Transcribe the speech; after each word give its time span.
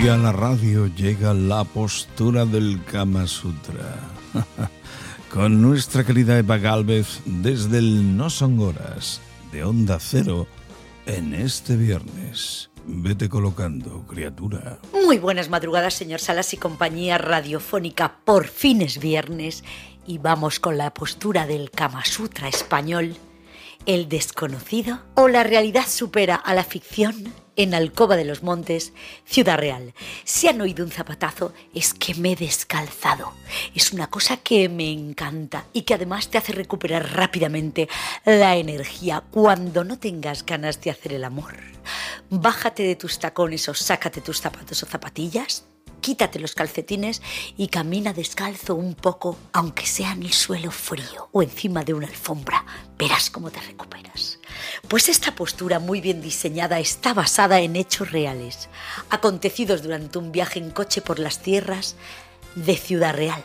Y 0.00 0.06
a 0.06 0.16
la 0.16 0.30
radio 0.30 0.86
llega 0.86 1.34
la 1.34 1.64
postura 1.64 2.46
del 2.46 2.80
Kama 2.84 3.26
Sutra. 3.26 3.96
Con 5.32 5.60
nuestra 5.60 6.04
querida 6.04 6.38
Eva 6.38 6.58
Galvez 6.58 7.20
desde 7.24 7.78
el 7.78 8.16
No 8.16 8.30
Son 8.30 8.60
Horas 8.60 9.20
de 9.50 9.64
Onda 9.64 9.98
Cero 10.00 10.46
en 11.04 11.34
este 11.34 11.76
viernes. 11.76 12.70
Vete 12.86 13.28
colocando, 13.28 14.04
criatura. 14.06 14.78
Muy 14.92 15.18
buenas 15.18 15.48
madrugadas, 15.48 15.94
señor 15.94 16.20
Salas 16.20 16.54
y 16.54 16.58
compañía 16.58 17.18
radiofónica. 17.18 18.18
Por 18.24 18.46
fin 18.46 18.82
es 18.82 19.00
viernes 19.00 19.64
y 20.06 20.18
vamos 20.18 20.60
con 20.60 20.78
la 20.78 20.94
postura 20.94 21.44
del 21.48 21.72
Kama 21.72 22.04
Sutra 22.04 22.46
español. 22.46 23.16
El 23.86 24.08
desconocido 24.08 25.00
o 25.14 25.28
la 25.28 25.44
realidad 25.44 25.86
supera 25.86 26.34
a 26.34 26.54
la 26.54 26.64
ficción 26.64 27.32
en 27.56 27.74
Alcoba 27.74 28.16
de 28.16 28.24
los 28.24 28.42
Montes, 28.42 28.92
Ciudad 29.24 29.58
Real. 29.58 29.94
Si 30.24 30.46
han 30.46 30.60
oído 30.60 30.84
un 30.84 30.90
zapatazo, 30.90 31.52
es 31.74 31.94
que 31.94 32.14
me 32.14 32.32
he 32.32 32.36
descalzado. 32.36 33.32
Es 33.74 33.92
una 33.92 34.08
cosa 34.08 34.36
que 34.36 34.68
me 34.68 34.92
encanta 34.92 35.64
y 35.72 35.82
que 35.82 35.94
además 35.94 36.28
te 36.28 36.38
hace 36.38 36.52
recuperar 36.52 37.14
rápidamente 37.14 37.88
la 38.24 38.56
energía 38.56 39.24
cuando 39.30 39.84
no 39.84 39.98
tengas 39.98 40.46
ganas 40.46 40.80
de 40.82 40.90
hacer 40.90 41.14
el 41.14 41.24
amor. 41.24 41.54
Bájate 42.30 42.82
de 42.82 42.94
tus 42.94 43.18
tacones 43.18 43.68
o 43.68 43.74
sácate 43.74 44.20
tus 44.20 44.40
zapatos 44.40 44.82
o 44.82 44.86
zapatillas, 44.86 45.64
quítate 46.00 46.38
los 46.38 46.54
calcetines 46.54 47.22
y 47.56 47.68
camina 47.68 48.12
descalzo 48.12 48.74
un 48.74 48.94
poco, 48.94 49.36
aunque 49.52 49.86
sea 49.86 50.12
en 50.12 50.22
el 50.22 50.32
suelo 50.32 50.70
frío 50.70 51.28
o 51.32 51.42
encima 51.42 51.84
de 51.84 51.94
una 51.94 52.06
alfombra. 52.06 52.64
Verás 52.98 53.30
cómo 53.30 53.50
te 53.50 53.60
recuperas. 53.60 54.40
Pues 54.88 55.08
esta 55.08 55.34
postura 55.36 55.78
muy 55.78 56.00
bien 56.00 56.20
diseñada 56.20 56.80
está 56.80 57.14
basada 57.14 57.60
en 57.60 57.76
hechos 57.76 58.10
reales, 58.10 58.68
acontecidos 59.08 59.82
durante 59.82 60.18
un 60.18 60.32
viaje 60.32 60.58
en 60.58 60.70
coche 60.70 61.00
por 61.00 61.20
las 61.20 61.40
tierras 61.40 61.94
de 62.56 62.76
Ciudad 62.76 63.14
Real, 63.14 63.42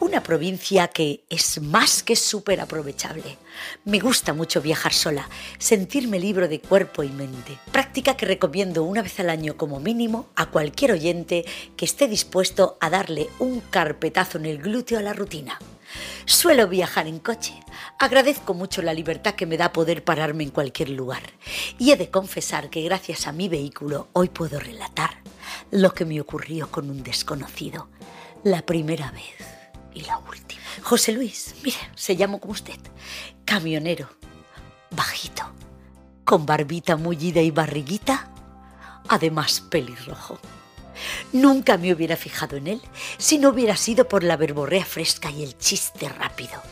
una 0.00 0.22
provincia 0.22 0.88
que 0.88 1.24
es 1.30 1.62
más 1.62 2.02
que 2.02 2.16
súper 2.16 2.60
aprovechable. 2.60 3.38
Me 3.86 3.98
gusta 3.98 4.34
mucho 4.34 4.60
viajar 4.60 4.92
sola, 4.92 5.26
sentirme 5.56 6.18
libre 6.20 6.48
de 6.48 6.60
cuerpo 6.60 7.02
y 7.02 7.08
mente, 7.08 7.58
práctica 7.70 8.14
que 8.16 8.26
recomiendo 8.26 8.82
una 8.82 9.00
vez 9.00 9.18
al 9.20 9.30
año 9.30 9.56
como 9.56 9.80
mínimo 9.80 10.28
a 10.36 10.50
cualquier 10.50 10.92
oyente 10.92 11.46
que 11.78 11.86
esté 11.86 12.08
dispuesto 12.08 12.76
a 12.80 12.90
darle 12.90 13.30
un 13.38 13.60
carpetazo 13.60 14.36
en 14.36 14.46
el 14.46 14.58
glúteo 14.58 14.98
a 14.98 15.02
la 15.02 15.14
rutina. 15.14 15.58
Suelo 16.24 16.68
viajar 16.68 17.06
en 17.06 17.18
coche. 17.18 17.54
Agradezco 17.98 18.54
mucho 18.54 18.82
la 18.82 18.94
libertad 18.94 19.34
que 19.34 19.46
me 19.46 19.56
da 19.56 19.72
poder 19.72 20.04
pararme 20.04 20.44
en 20.44 20.50
cualquier 20.50 20.90
lugar. 20.90 21.22
Y 21.78 21.92
he 21.92 21.96
de 21.96 22.10
confesar 22.10 22.70
que 22.70 22.82
gracias 22.82 23.26
a 23.26 23.32
mi 23.32 23.48
vehículo 23.48 24.08
hoy 24.12 24.28
puedo 24.28 24.58
relatar 24.58 25.22
lo 25.70 25.92
que 25.94 26.04
me 26.04 26.20
ocurrió 26.20 26.70
con 26.70 26.90
un 26.90 27.02
desconocido. 27.02 27.88
La 28.44 28.62
primera 28.62 29.10
vez 29.10 29.36
y 29.94 30.02
la 30.02 30.18
última. 30.18 30.62
José 30.82 31.12
Luis, 31.12 31.54
mire, 31.62 31.76
se 31.94 32.16
llama 32.16 32.38
como 32.38 32.52
usted. 32.52 32.78
Camionero. 33.44 34.08
Bajito. 34.90 35.44
Con 36.24 36.46
barbita 36.46 36.96
mullida 36.96 37.40
y 37.40 37.50
barriguita. 37.50 38.30
Además 39.08 39.60
pelirrojo. 39.60 40.38
Nunca 41.32 41.78
me 41.78 41.92
hubiera 41.92 42.16
fijado 42.16 42.56
en 42.56 42.66
él 42.66 42.80
si 43.18 43.38
no 43.38 43.50
hubiera 43.50 43.76
sido 43.76 44.06
por 44.06 44.22
la 44.22 44.36
verborrea 44.36 44.84
fresca 44.84 45.30
y 45.30 45.42
el 45.42 45.56
chiste 45.56 46.08
rápido. 46.08 46.62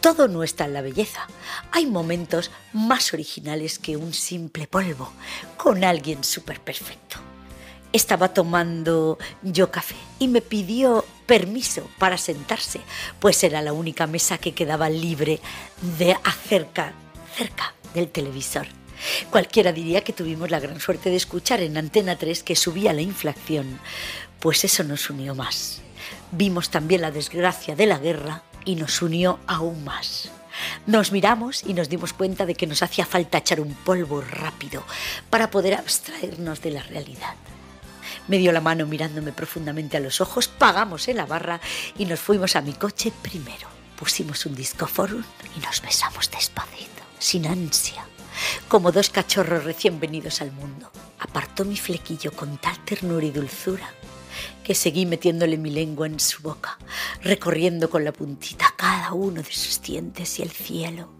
Todo 0.00 0.28
no 0.28 0.42
está 0.42 0.64
en 0.64 0.74
la 0.74 0.82
belleza. 0.82 1.26
Hay 1.72 1.86
momentos 1.86 2.50
más 2.72 3.12
originales 3.12 3.78
que 3.78 3.96
un 3.96 4.14
simple 4.14 4.66
polvo 4.66 5.12
con 5.56 5.84
alguien 5.84 6.24
súper 6.24 6.60
perfecto. 6.60 7.16
Estaba 7.92 8.32
tomando 8.32 9.18
yo 9.42 9.70
café 9.70 9.96
y 10.20 10.28
me 10.28 10.40
pidió 10.40 11.04
permiso 11.26 11.88
para 11.98 12.18
sentarse, 12.18 12.80
pues 13.18 13.42
era 13.42 13.60
la 13.62 13.72
única 13.72 14.06
mesa 14.06 14.38
que 14.38 14.54
quedaba 14.54 14.88
libre 14.88 15.40
de 15.98 16.16
acerca, 16.24 16.92
cerca 17.36 17.74
del 17.94 18.08
televisor. 18.08 18.79
Cualquiera 19.30 19.72
diría 19.72 20.02
que 20.02 20.12
tuvimos 20.12 20.50
la 20.50 20.60
gran 20.60 20.80
suerte 20.80 21.10
de 21.10 21.16
escuchar 21.16 21.60
en 21.60 21.76
Antena 21.76 22.16
3 22.16 22.42
que 22.42 22.56
subía 22.56 22.92
la 22.92 23.02
inflación, 23.02 23.80
pues 24.40 24.64
eso 24.64 24.84
nos 24.84 25.08
unió 25.10 25.34
más. 25.34 25.82
Vimos 26.32 26.70
también 26.70 27.02
la 27.02 27.10
desgracia 27.10 27.74
de 27.76 27.86
la 27.86 27.98
guerra 27.98 28.42
y 28.64 28.76
nos 28.76 29.02
unió 29.02 29.38
aún 29.46 29.84
más. 29.84 30.30
Nos 30.86 31.12
miramos 31.12 31.62
y 31.66 31.74
nos 31.74 31.88
dimos 31.88 32.12
cuenta 32.12 32.46
de 32.46 32.54
que 32.54 32.66
nos 32.66 32.82
hacía 32.82 33.06
falta 33.06 33.38
echar 33.38 33.60
un 33.60 33.74
polvo 33.74 34.20
rápido 34.20 34.82
para 35.30 35.50
poder 35.50 35.74
abstraernos 35.74 36.60
de 36.60 36.70
la 36.70 36.82
realidad. 36.82 37.34
Me 38.28 38.38
dio 38.38 38.52
la 38.52 38.60
mano 38.60 38.86
mirándome 38.86 39.32
profundamente 39.32 39.96
a 39.96 40.00
los 40.00 40.20
ojos, 40.20 40.48
pagamos 40.48 41.08
en 41.08 41.16
la 41.16 41.26
barra 41.26 41.60
y 41.96 42.04
nos 42.04 42.20
fuimos 42.20 42.56
a 42.56 42.60
mi 42.60 42.72
coche 42.72 43.12
primero. 43.22 43.68
Pusimos 43.96 44.46
un 44.46 44.54
disco 44.54 44.86
forum 44.86 45.22
y 45.56 45.60
nos 45.60 45.82
besamos 45.82 46.30
despacito, 46.30 47.02
sin 47.18 47.46
ansia, 47.46 48.06
como 48.70 48.92
dos 48.92 49.10
cachorros 49.10 49.64
recién 49.64 49.98
venidos 49.98 50.40
al 50.40 50.52
mundo. 50.52 50.92
Apartó 51.18 51.64
mi 51.64 51.76
flequillo 51.76 52.30
con 52.30 52.56
tal 52.58 52.78
ternura 52.84 53.26
y 53.26 53.32
dulzura 53.32 53.92
que 54.62 54.76
seguí 54.76 55.06
metiéndole 55.06 55.58
mi 55.58 55.70
lengua 55.70 56.06
en 56.06 56.20
su 56.20 56.40
boca, 56.40 56.78
recorriendo 57.20 57.90
con 57.90 58.04
la 58.04 58.12
puntita 58.12 58.72
cada 58.76 59.12
uno 59.12 59.42
de 59.42 59.52
sus 59.52 59.82
dientes 59.82 60.38
y 60.38 60.42
el 60.42 60.52
cielo. 60.52 61.10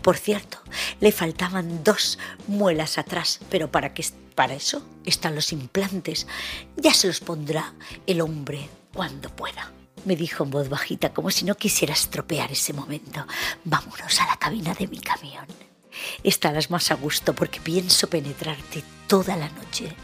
Por 0.00 0.16
cierto, 0.16 0.60
le 1.00 1.12
faltaban 1.12 1.84
dos 1.84 2.18
muelas 2.46 2.96
atrás, 2.96 3.38
pero 3.50 3.70
para 3.70 3.92
que 3.92 4.02
para 4.34 4.54
eso 4.54 4.82
están 5.04 5.34
los 5.34 5.52
implantes. 5.52 6.26
Ya 6.74 6.94
se 6.94 7.08
los 7.08 7.20
pondrá 7.20 7.74
el 8.06 8.22
hombre 8.22 8.66
cuando 8.94 9.28
pueda. 9.28 9.70
Me 10.06 10.16
dijo 10.16 10.42
en 10.42 10.50
voz 10.50 10.70
bajita, 10.70 11.12
como 11.12 11.30
si 11.30 11.44
no 11.44 11.54
quisiera 11.54 11.92
estropear 11.92 12.50
ese 12.50 12.72
momento. 12.72 13.26
Vámonos 13.64 14.20
a 14.22 14.26
la 14.26 14.38
cabina 14.38 14.72
de 14.72 14.88
mi 14.88 15.00
camión. 15.00 15.73
Estarás 16.22 16.70
más 16.70 16.90
a 16.90 16.94
gusto 16.94 17.34
porque 17.34 17.60
pienso 17.60 18.08
penetrarte 18.08 18.82
toda 19.06 19.36
la 19.36 19.48
noche. 19.50 19.94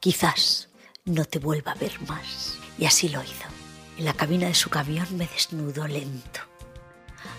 Quizás 0.00 0.68
no 1.04 1.24
te 1.24 1.38
vuelva 1.38 1.72
a 1.72 1.76
ver 1.76 2.00
más. 2.02 2.56
Y 2.78 2.86
así 2.86 3.08
lo 3.08 3.22
hizo. 3.22 3.48
En 3.98 4.04
la 4.04 4.14
cabina 4.14 4.46
de 4.46 4.54
su 4.54 4.70
camión 4.70 5.06
me 5.16 5.26
desnudó 5.26 5.86
lento, 5.86 6.40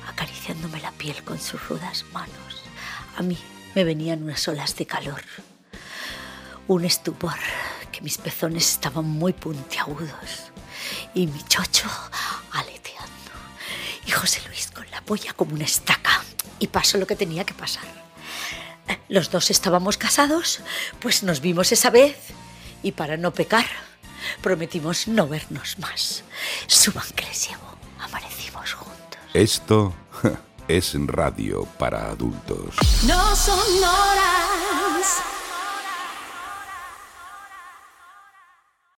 acariciándome 0.07 0.79
la 0.81 0.91
piel 0.91 1.23
con 1.23 1.39
sus 1.39 1.67
rudas 1.67 2.05
manos. 2.13 2.63
A 3.17 3.23
mí 3.23 3.37
me 3.73 3.83
venían 3.83 4.23
unas 4.23 4.47
olas 4.47 4.75
de 4.75 4.85
calor 4.85 5.23
un 6.67 6.85
estupor, 6.85 7.35
que 7.91 8.01
mis 8.01 8.17
pezones 8.17 8.69
estaban 8.69 9.05
muy 9.05 9.33
puntiagudos 9.33 10.51
y 11.13 11.27
mi 11.27 11.43
chocho 11.43 11.89
aleteando. 12.51 13.11
Y 14.05 14.11
José 14.11 14.41
Luis 14.47 14.71
con 14.71 14.89
la 14.91 15.01
polla 15.01 15.33
como 15.33 15.53
una 15.53 15.65
estaca. 15.65 16.23
Y 16.59 16.67
pasó 16.67 16.97
lo 16.97 17.07
que 17.07 17.15
tenía 17.15 17.45
que 17.45 17.53
pasar. 17.53 17.83
Los 19.09 19.31
dos 19.31 19.49
estábamos 19.49 19.97
casados, 19.97 20.59
pues 20.99 21.23
nos 21.23 21.39
vimos 21.39 21.71
esa 21.71 21.89
vez 21.89 22.17
y 22.81 22.91
para 22.91 23.17
no 23.17 23.33
pecar 23.33 23.65
prometimos 24.41 25.07
no 25.07 25.27
vernos 25.27 25.77
más. 25.79 26.23
Suban 26.67 27.05
que 27.15 27.25
les 27.25 27.49
llevo, 27.49 27.75
amanecimos 27.99 28.73
juntos. 28.73 29.19
Esto 29.33 29.93
es 30.67 30.93
radio 31.07 31.65
para 31.77 32.09
adultos. 32.09 32.75
No 33.05 33.35
son 33.35 33.83
horas 33.83 35.32